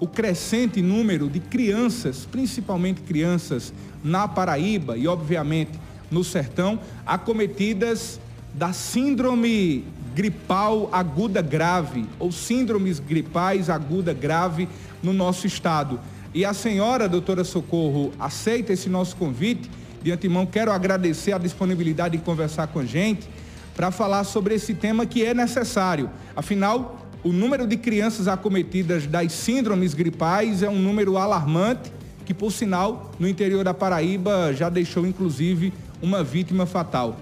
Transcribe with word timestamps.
o 0.00 0.06
crescente 0.06 0.82
número 0.82 1.28
de 1.28 1.40
crianças, 1.40 2.26
principalmente 2.30 3.00
crianças 3.02 3.72
na 4.02 4.28
Paraíba 4.28 4.96
e, 4.96 5.06
obviamente, 5.08 5.72
no 6.10 6.22
sertão, 6.22 6.78
acometidas 7.04 8.20
da 8.54 8.72
síndrome 8.72 9.84
gripal 10.14 10.88
aguda 10.92 11.42
grave 11.42 12.06
ou 12.18 12.32
síndromes 12.32 12.98
gripais 12.98 13.68
aguda 13.68 14.14
grave 14.14 14.68
no 15.02 15.12
nosso 15.12 15.46
estado. 15.46 16.00
E 16.32 16.44
a 16.44 16.54
senhora, 16.54 17.08
doutora 17.08 17.44
Socorro, 17.44 18.12
aceita 18.18 18.72
esse 18.72 18.88
nosso 18.88 19.16
convite. 19.16 19.70
De 20.02 20.12
antemão, 20.12 20.46
quero 20.46 20.70
agradecer 20.70 21.32
a 21.32 21.38
disponibilidade 21.38 22.16
de 22.16 22.22
conversar 22.22 22.68
com 22.68 22.78
a 22.78 22.84
gente 22.84 23.28
para 23.74 23.90
falar 23.90 24.24
sobre 24.24 24.54
esse 24.54 24.74
tema 24.74 25.04
que 25.04 25.24
é 25.24 25.34
necessário. 25.34 26.08
Afinal, 26.34 27.05
o 27.26 27.32
número 27.32 27.66
de 27.66 27.76
crianças 27.76 28.28
acometidas 28.28 29.04
das 29.04 29.32
síndromes 29.32 29.94
gripais 29.94 30.62
é 30.62 30.68
um 30.68 30.78
número 30.78 31.16
alarmante, 31.16 31.92
que, 32.24 32.32
por 32.32 32.52
sinal, 32.52 33.10
no 33.18 33.26
interior 33.26 33.64
da 33.64 33.74
Paraíba 33.74 34.54
já 34.54 34.68
deixou, 34.68 35.04
inclusive, 35.04 35.74
uma 36.00 36.22
vítima 36.22 36.66
fatal. 36.66 37.16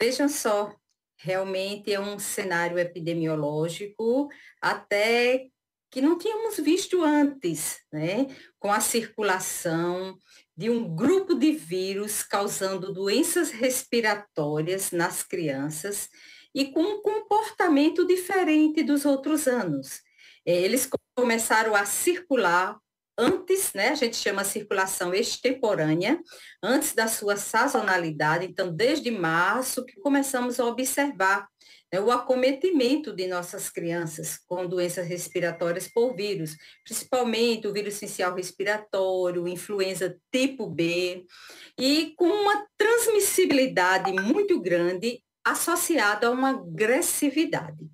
Vejam 0.00 0.28
só, 0.28 0.72
realmente 1.18 1.92
é 1.92 1.98
um 1.98 2.16
cenário 2.16 2.78
epidemiológico 2.78 4.28
até 4.62 5.46
que 5.90 6.00
não 6.00 6.16
tínhamos 6.16 6.56
visto 6.58 7.02
antes, 7.02 7.80
né? 7.92 8.28
Com 8.60 8.72
a 8.72 8.78
circulação 8.78 10.16
de 10.56 10.70
um 10.70 10.94
grupo 10.94 11.34
de 11.34 11.50
vírus 11.50 12.22
causando 12.22 12.92
doenças 12.92 13.50
respiratórias 13.50 14.92
nas 14.92 15.24
crianças 15.24 16.08
e 16.54 16.66
com 16.72 16.82
um 16.82 17.02
comportamento 17.02 18.06
diferente 18.06 18.82
dos 18.82 19.04
outros 19.04 19.46
anos. 19.46 20.00
É, 20.44 20.54
eles 20.54 20.88
começaram 21.16 21.74
a 21.74 21.84
circular 21.84 22.78
antes, 23.20 23.74
né, 23.74 23.88
a 23.90 23.94
gente 23.94 24.16
chama 24.16 24.44
circulação 24.44 25.12
extemporânea, 25.12 26.18
antes 26.62 26.94
da 26.94 27.06
sua 27.06 27.36
sazonalidade, 27.36 28.46
então 28.46 28.74
desde 28.74 29.10
março 29.10 29.84
que 29.84 30.00
começamos 30.00 30.58
a 30.58 30.64
observar 30.64 31.46
né, 31.92 32.00
o 32.00 32.10
acometimento 32.10 33.14
de 33.14 33.26
nossas 33.26 33.68
crianças 33.68 34.38
com 34.46 34.66
doenças 34.66 35.06
respiratórias 35.06 35.86
por 35.86 36.14
vírus, 36.14 36.56
principalmente 36.82 37.66
o 37.66 37.72
vírus 37.72 37.94
essencial 37.94 38.34
respiratório, 38.34 39.46
influenza 39.46 40.16
tipo 40.32 40.66
B, 40.66 41.26
e 41.78 42.14
com 42.16 42.26
uma 42.26 42.66
transmissibilidade 42.78 44.12
muito 44.12 44.58
grande 44.60 45.22
associada 45.44 46.26
a 46.26 46.30
uma 46.30 46.50
agressividade. 46.50 47.88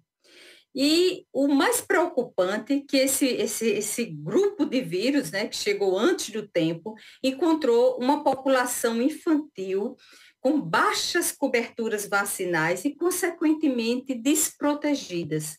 E 0.79 1.25
o 1.33 1.49
mais 1.49 1.81
preocupante 1.81 2.75
é 2.75 2.83
que 2.87 2.99
esse, 2.99 3.27
esse, 3.27 3.67
esse 3.67 4.05
grupo 4.05 4.67
de 4.67 4.83
vírus, 4.83 5.31
né, 5.31 5.49
que 5.49 5.57
chegou 5.57 5.99
antes 5.99 6.29
do 6.29 6.47
tempo, 6.47 6.95
encontrou 7.23 7.97
uma 7.99 8.23
população 8.23 9.01
infantil 9.01 9.97
com 10.39 10.61
baixas 10.61 11.33
coberturas 11.33 12.07
vacinais 12.07 12.85
e, 12.85 12.95
consequentemente, 12.95 14.15
desprotegidas. 14.15 15.57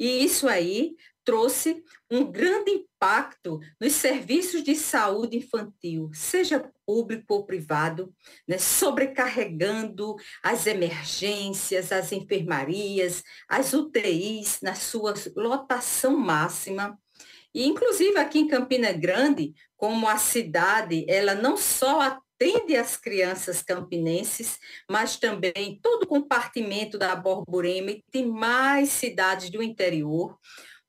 E 0.00 0.24
isso 0.24 0.48
aí 0.48 0.96
trouxe 1.26 1.82
um 2.08 2.24
grande 2.24 2.70
impacto 2.70 3.58
nos 3.80 3.94
serviços 3.94 4.62
de 4.62 4.76
saúde 4.76 5.36
infantil, 5.36 6.08
seja 6.14 6.70
público 6.86 7.34
ou 7.34 7.44
privado, 7.44 8.14
né, 8.46 8.58
sobrecarregando 8.58 10.14
as 10.40 10.68
emergências, 10.68 11.90
as 11.90 12.12
enfermarias, 12.12 13.24
as 13.48 13.74
UTIs 13.74 14.60
na 14.62 14.76
sua 14.76 15.14
lotação 15.34 16.16
máxima. 16.16 16.96
E, 17.52 17.66
inclusive, 17.66 18.16
aqui 18.18 18.38
em 18.38 18.46
Campina 18.46 18.92
Grande, 18.92 19.52
como 19.76 20.08
a 20.08 20.18
cidade, 20.18 21.04
ela 21.08 21.34
não 21.34 21.56
só 21.56 22.02
atende 22.02 22.76
as 22.76 22.96
crianças 22.96 23.62
campinenses, 23.62 24.58
mas 24.88 25.16
também 25.16 25.80
todo 25.82 26.04
o 26.04 26.06
compartimento 26.06 26.96
da 26.96 27.16
Borborema 27.16 27.90
e 27.90 28.04
tem 28.12 28.26
mais 28.26 28.90
cidades 28.90 29.50
do 29.50 29.62
interior, 29.62 30.38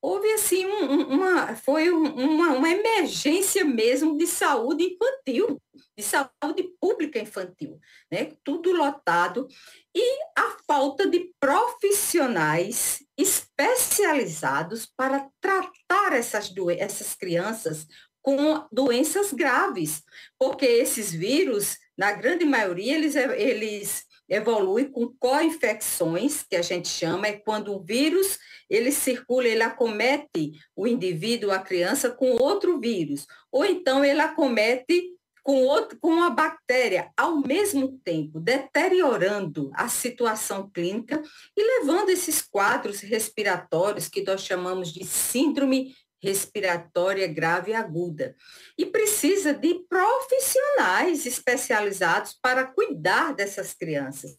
houve 0.01 0.31
assim 0.33 0.65
um, 0.65 1.07
uma 1.07 1.55
foi 1.55 1.89
uma, 1.89 2.53
uma 2.53 2.69
emergência 2.69 3.65
mesmo 3.65 4.17
de 4.17 4.27
saúde 4.27 4.83
infantil, 4.83 5.61
de 5.97 6.03
saúde 6.03 6.63
pública 6.79 7.19
infantil, 7.19 7.79
né? 8.11 8.31
Tudo 8.43 8.71
lotado 8.71 9.47
e 9.95 10.19
a 10.37 10.57
falta 10.67 11.09
de 11.09 11.31
profissionais 11.39 12.99
especializados 13.17 14.85
para 14.85 15.27
tratar 15.41 16.13
essas 16.13 16.53
essas 16.77 17.15
crianças 17.15 17.87
com 18.21 18.67
doenças 18.71 19.31
graves, 19.31 20.03
porque 20.37 20.65
esses 20.65 21.11
vírus, 21.11 21.77
na 21.97 22.11
grande 22.11 22.43
maioria, 22.43 22.95
eles, 22.95 23.15
eles 23.15 24.06
evoluem 24.29 24.91
com 24.91 25.13
co-infecções, 25.19 26.43
que 26.43 26.55
a 26.55 26.61
gente 26.61 26.87
chama, 26.87 27.27
é 27.27 27.33
quando 27.33 27.73
o 27.73 27.81
vírus 27.81 28.37
ele 28.69 28.91
circula, 28.91 29.47
ele 29.47 29.63
acomete 29.63 30.53
o 30.75 30.85
indivíduo, 30.85 31.51
a 31.51 31.59
criança, 31.59 32.09
com 32.09 32.31
outro 32.41 32.79
vírus. 32.79 33.25
Ou 33.51 33.63
então 33.65 34.03
ele 34.03 34.19
acomete 34.19 35.17
com, 35.47 35.63
outro, 35.63 35.97
com 36.01 36.09
uma 36.09 36.29
bactéria 36.29 37.09
ao 37.15 37.37
mesmo 37.37 37.97
tempo, 38.03 38.37
deteriorando 38.37 39.71
a 39.73 39.87
situação 39.87 40.69
clínica 40.69 41.23
e 41.55 41.79
levando 41.79 42.09
esses 42.09 42.41
quadros 42.41 42.99
respiratórios 42.99 44.09
que 44.09 44.21
nós 44.23 44.41
chamamos 44.41 44.91
de 44.91 45.05
síndrome 45.05 45.95
respiratória 46.21 47.27
grave 47.27 47.71
e 47.71 47.75
aguda. 47.75 48.35
E 48.77 48.85
precisa 48.85 49.53
de 49.53 49.85
profissionais 49.87 51.25
especializados 51.25 52.37
para 52.41 52.65
cuidar 52.65 53.33
dessas 53.33 53.73
crianças. 53.73 54.37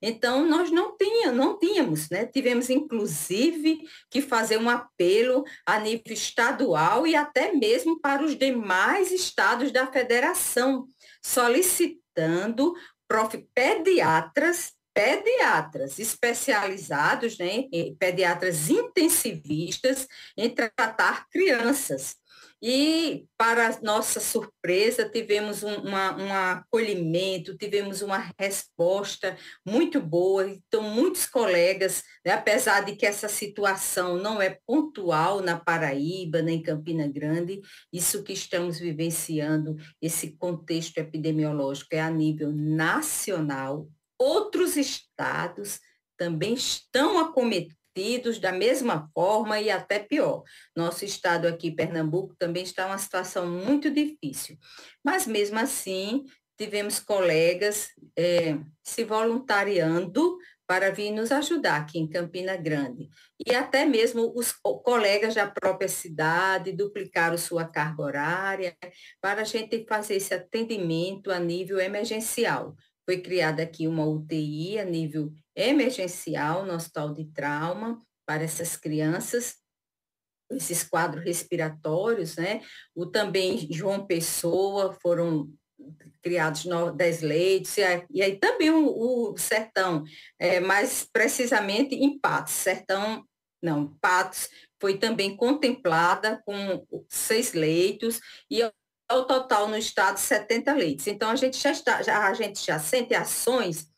Então, 0.00 0.46
nós 0.46 0.70
não, 0.70 0.96
tinha, 0.96 1.32
não 1.32 1.58
tínhamos, 1.58 2.08
né? 2.08 2.24
Tivemos, 2.24 2.70
inclusive, 2.70 3.80
que 4.10 4.22
fazer 4.22 4.56
um 4.58 4.70
apelo 4.70 5.44
a 5.66 5.78
nível 5.80 6.12
estadual 6.12 7.06
e 7.06 7.16
até 7.16 7.52
mesmo 7.52 8.00
para 8.00 8.22
os 8.22 8.36
demais 8.36 9.10
estados 9.10 9.72
da 9.72 9.86
federação, 9.86 10.88
solicitando 11.20 12.74
prof, 13.08 13.36
pediatras 13.54 14.77
pediatras 14.98 16.00
especializados, 16.00 17.38
né, 17.38 17.68
pediatras 18.00 18.68
intensivistas 18.68 20.08
em 20.36 20.50
tratar 20.50 21.28
crianças. 21.28 22.16
E, 22.60 23.28
para 23.36 23.80
nossa 23.80 24.18
surpresa, 24.18 25.08
tivemos 25.08 25.62
um, 25.62 25.72
uma, 25.82 26.16
um 26.16 26.32
acolhimento, 26.32 27.56
tivemos 27.56 28.02
uma 28.02 28.32
resposta 28.36 29.36
muito 29.64 30.00
boa. 30.00 30.50
Então, 30.50 30.82
muitos 30.82 31.26
colegas, 31.26 32.02
né, 32.26 32.32
apesar 32.32 32.84
de 32.84 32.96
que 32.96 33.06
essa 33.06 33.28
situação 33.28 34.16
não 34.16 34.42
é 34.42 34.58
pontual 34.66 35.40
na 35.40 35.56
Paraíba, 35.56 36.42
nem 36.42 36.58
em 36.58 36.62
Campina 36.62 37.06
Grande, 37.06 37.60
isso 37.92 38.24
que 38.24 38.32
estamos 38.32 38.80
vivenciando, 38.80 39.76
esse 40.02 40.36
contexto 40.36 40.98
epidemiológico 40.98 41.94
é 41.94 42.00
a 42.00 42.10
nível 42.10 42.50
nacional, 42.52 43.88
outros 44.18 44.76
estados 44.76 45.80
também 46.16 46.54
estão 46.54 47.18
acometidos 47.18 48.38
da 48.38 48.52
mesma 48.52 49.10
forma 49.14 49.60
e 49.60 49.70
até 49.70 49.98
pior. 49.98 50.42
Nosso 50.76 51.04
estado 51.04 51.46
aqui, 51.46 51.70
Pernambuco, 51.70 52.34
também 52.38 52.62
está 52.62 52.84
em 52.84 52.86
uma 52.86 52.98
situação 52.98 53.46
muito 53.50 53.90
difícil. 53.90 54.56
Mas 55.04 55.26
mesmo 55.26 55.58
assim, 55.58 56.24
tivemos 56.56 56.98
colegas 56.98 57.88
é, 58.16 58.58
se 58.82 59.04
voluntariando 59.04 60.38
para 60.68 60.90
vir 60.90 61.10
nos 61.10 61.32
ajudar 61.32 61.76
aqui 61.76 61.98
em 61.98 62.06
Campina 62.06 62.54
Grande. 62.54 63.08
E 63.46 63.54
até 63.54 63.86
mesmo 63.86 64.34
os 64.36 64.52
colegas 64.52 65.34
da 65.34 65.46
própria 65.46 65.88
cidade 65.88 66.72
duplicaram 66.72 67.38
sua 67.38 67.64
carga 67.64 68.02
horária 68.02 68.76
para 69.18 69.40
a 69.40 69.44
gente 69.44 69.86
fazer 69.88 70.16
esse 70.16 70.34
atendimento 70.34 71.30
a 71.30 71.38
nível 71.38 71.80
emergencial. 71.80 72.76
Foi 73.08 73.22
criada 73.22 73.62
aqui 73.62 73.88
uma 73.88 74.04
UTI 74.04 74.78
a 74.78 74.84
nível 74.84 75.32
emergencial 75.56 76.66
no 76.66 76.74
hospital 76.74 77.14
de 77.14 77.24
trauma 77.24 78.02
para 78.26 78.42
essas 78.42 78.76
crianças, 78.76 79.56
esses 80.52 80.84
quadros 80.84 81.24
respiratórios, 81.24 82.36
né? 82.36 82.60
O 82.94 83.06
também 83.06 83.66
João 83.72 84.06
Pessoa 84.06 84.92
foram 85.00 85.50
criados 86.20 86.66
10 86.96 87.22
leitos, 87.22 87.78
e 88.10 88.22
aí, 88.22 88.38
também 88.38 88.70
o, 88.70 89.32
o 89.32 89.38
sertão, 89.38 90.04
é, 90.38 90.60
mais 90.60 91.08
precisamente 91.10 91.94
em 91.94 92.18
Patos, 92.18 92.52
sertão, 92.52 93.24
não, 93.62 93.96
Patos 94.02 94.50
foi 94.78 94.98
também 94.98 95.34
contemplada 95.34 96.42
com 96.44 96.86
seis 97.08 97.54
leitos, 97.54 98.20
e 98.50 98.62
ao 99.08 99.26
total 99.26 99.68
no 99.68 99.76
estado 99.76 100.18
70 100.18 100.72
leitos. 100.74 101.06
Então, 101.06 101.30
a 101.30 101.36
gente 101.36 101.58
já, 101.58 101.70
está, 101.70 102.02
já, 102.02 102.26
a 102.26 102.34
gente 102.34 102.64
já 102.64 102.78
sente 102.78 103.14
ações 103.14 103.88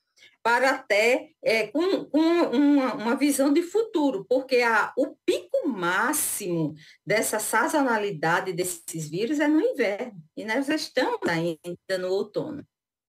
para 0.42 0.70
até 0.70 1.30
é, 1.42 1.66
com, 1.66 2.04
com 2.06 2.18
uma, 2.18 2.94
uma, 2.94 3.16
visão 3.16 3.52
de 3.52 3.62
futuro, 3.62 4.24
porque 4.28 4.62
a, 4.62 4.92
o 4.96 5.14
pico 5.24 5.68
máximo 5.68 6.74
dessa 7.04 7.38
sazonalidade 7.38 8.52
desses 8.52 9.08
vírus 9.08 9.38
é 9.38 9.46
no 9.46 9.60
inverno, 9.60 10.18
e 10.36 10.44
nós 10.44 10.68
estamos 10.68 11.20
ainda 11.28 11.98
no 11.98 12.08
outono. 12.08 12.66